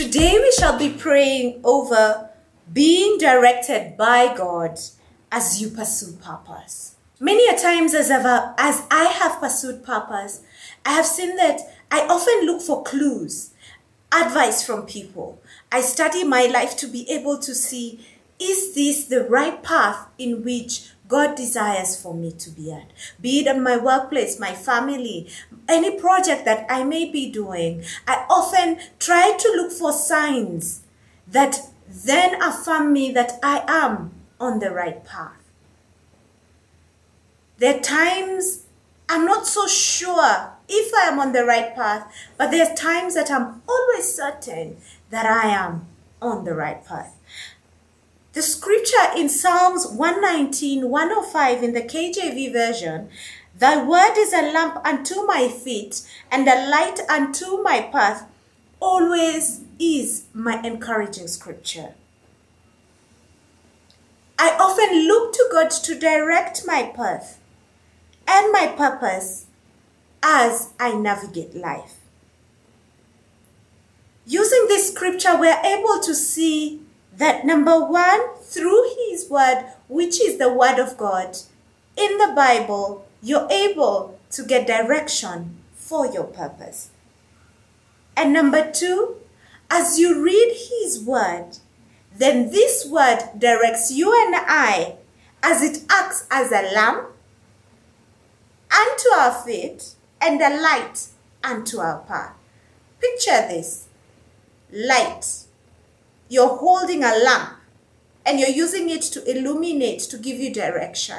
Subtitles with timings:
[0.00, 2.30] Today we shall be praying over
[2.72, 4.80] being directed by God
[5.30, 6.96] as you pursue purpose.
[7.20, 8.24] Many a times as, I've,
[8.56, 10.40] as I have pursued purpose,
[10.86, 11.60] I have seen that
[11.90, 13.50] I often look for clues,
[14.10, 15.38] advice from people.
[15.70, 18.00] I study my life to be able to see
[18.38, 22.92] is this the right path in which God desires for me to be at?
[23.20, 25.28] Be it at my workplace, my family,
[25.68, 27.82] any project that I may be doing.
[28.06, 30.82] I often try to look for signs
[31.26, 35.42] that then affirm me that I am on the right path.
[37.58, 38.64] There are times
[39.08, 42.06] I'm not so sure if I am on the right path,
[42.38, 44.76] but there are times that I'm always certain
[45.10, 45.88] that I am
[46.22, 47.16] on the right path.
[48.32, 53.08] The scripture in Psalms 119, 105 in the KJV version,
[53.58, 58.30] Thy word is a lamp unto my feet and a light unto my path,
[58.78, 61.94] always is my encouraging scripture.
[64.38, 67.40] I often look to God to direct my path
[68.28, 69.46] and my purpose
[70.22, 71.96] as I navigate life.
[74.24, 76.80] Using this scripture, we're able to see
[77.16, 81.36] that number one, through His Word, which is the Word of God,
[81.96, 86.90] in the Bible, you're able to get direction for your purpose.
[88.16, 89.16] And number two,
[89.70, 91.58] as you read His Word,
[92.16, 94.96] then this Word directs you and I
[95.42, 97.08] as it acts as a lamp
[98.70, 101.06] unto our feet and a light
[101.42, 102.34] unto our path.
[103.00, 103.88] Picture this
[104.70, 105.46] light
[106.30, 107.58] you're holding a lamp
[108.24, 111.18] and you're using it to illuminate, to give you direction.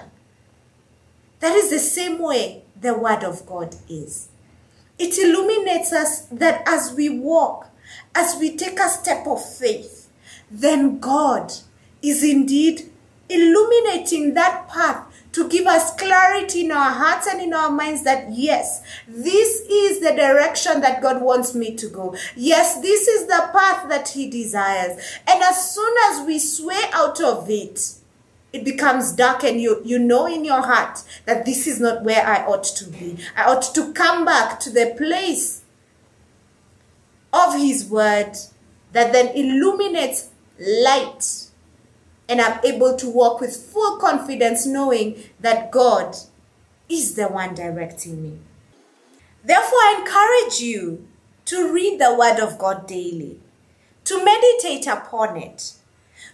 [1.42, 4.30] That is the same way the Word of God is.
[4.98, 7.68] It illuminates us that as we walk,
[8.16, 10.09] as we take a step of faith,
[10.50, 11.52] then God
[12.02, 12.90] is indeed
[13.28, 18.31] illuminating that path to give us clarity in our hearts and in our minds that
[18.31, 22.16] yes, this is the direction that God wants me to go.
[22.36, 25.02] Yes, this is the path that He desires.
[25.28, 27.94] And as soon as we sway out of it,
[28.52, 32.25] it becomes dark and you, you know in your heart that this is not where
[32.25, 33.18] I ought to be.
[33.38, 35.64] I ought to come back to the place
[37.31, 38.34] of His Word
[38.91, 41.50] that then illuminates light
[42.31, 46.16] and I'm able to walk with full confidence knowing that God
[46.88, 48.40] is the one directing me.
[49.44, 51.06] Therefore, I encourage you
[51.46, 53.38] to read the Word of God daily,
[54.06, 55.74] to meditate upon it.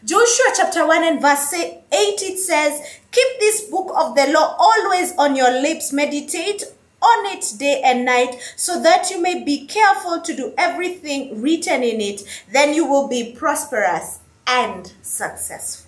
[0.06, 5.18] Joshua chapter 1 and verse 8 it says, Keep this book of the law always
[5.18, 6.62] on your lips, meditate
[7.02, 11.82] on it day and night, so that you may be careful to do everything written
[11.82, 12.22] in it.
[12.52, 15.87] Then you will be prosperous and successful.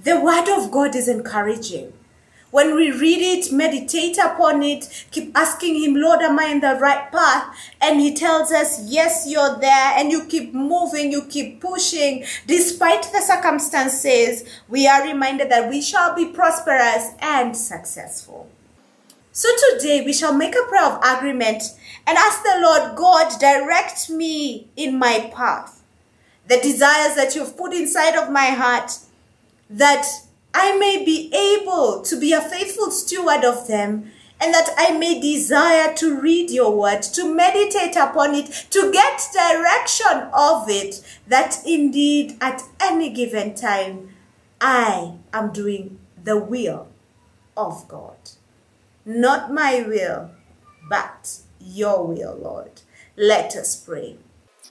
[0.00, 1.92] The Word of God is encouraging.
[2.52, 6.78] When we read it, meditate upon it, keep asking Him, Lord, am I in the
[6.80, 7.52] right path?
[7.80, 9.94] And He tells us, Yes, you're there.
[9.96, 12.24] And you keep moving, you keep pushing.
[12.46, 18.48] Despite the circumstances, we are reminded that we shall be prosperous and successful.
[19.32, 21.64] So today we shall make a prayer of agreement
[22.06, 25.82] and ask the Lord God, direct me in my path.
[26.46, 28.92] The desires that you've put inside of my heart
[29.70, 30.06] that
[30.54, 35.20] I may be able to be a faithful steward of them and that I may
[35.20, 41.58] desire to read your word, to meditate upon it, to get direction of it, that
[41.66, 44.14] indeed at any given time
[44.60, 46.88] I am doing the will
[47.56, 48.16] of God.
[49.04, 50.30] Not my will,
[50.88, 52.82] but your will, Lord.
[53.16, 54.16] Let us pray.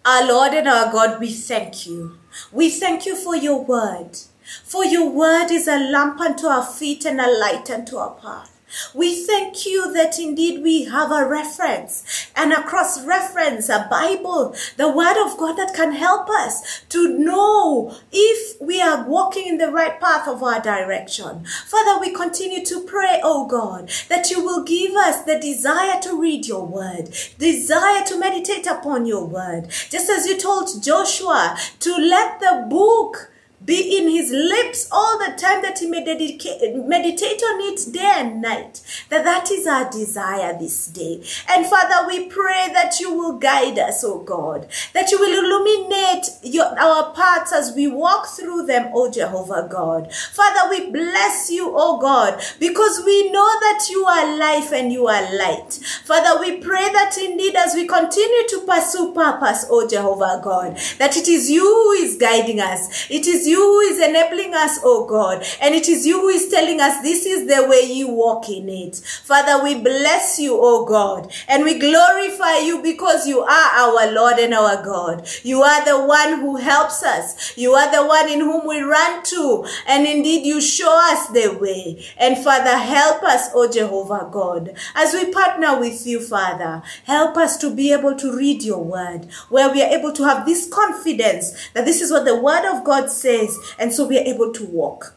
[0.06, 2.18] Our Lord and our God, we thank you.
[2.52, 4.18] We thank you for your word.
[4.64, 8.58] For your word is a lamp unto our feet and a light unto our path.
[8.94, 14.56] We thank you that indeed we have a reference and a cross reference, a Bible,
[14.76, 19.58] the Word of God that can help us to know if we are walking in
[19.58, 21.46] the right path of our direction.
[21.66, 26.20] Father, we continue to pray, oh God, that you will give us the desire to
[26.20, 27.10] read your Word,
[27.40, 29.70] desire to meditate upon your Word.
[29.90, 33.32] Just as you told Joshua to let the book
[33.66, 38.42] be in his lips all the time that he may meditate on it day and
[38.42, 38.82] night.
[39.10, 41.24] That that is our desire this day.
[41.50, 46.28] And Father, we pray that you will guide us, oh God, that you will illuminate
[46.44, 50.14] your, our paths as we walk through them, oh Jehovah God.
[50.14, 55.08] Father, we bless you, oh God, because we know that you are life and you
[55.08, 55.74] are light.
[56.06, 61.18] Father, we pray that indeed as we continue to pursue purpose, oh Jehovah God, that
[61.18, 63.10] it is you who is guiding us.
[63.10, 65.46] It is you who is enabling us, oh God.
[65.62, 68.70] And it is you who is telling us this is the way you walk in
[68.70, 68.98] it.
[68.98, 71.32] Father, we bless you, oh God.
[71.48, 75.28] And we glorify you because you are our Lord and our God.
[75.44, 77.58] You are the one who helps us.
[77.58, 79.66] You are the one in whom we run to.
[79.88, 82.06] And indeed, you show us the way.
[82.18, 86.82] And Father, help us, oh Jehovah God, as we partner with you, Father.
[87.06, 90.46] Help us to be able to read your word, where we are able to have
[90.46, 93.37] this confidence that this is what the word of God says.
[93.78, 95.14] And so we are able to walk.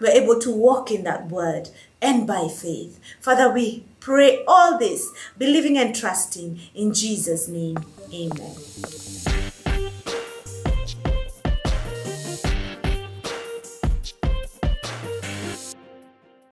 [0.00, 1.68] We're able to walk in that word
[2.00, 2.98] and by faith.
[3.20, 7.76] Father, we pray all this, believing and trusting in Jesus' name.
[8.12, 9.29] Amen.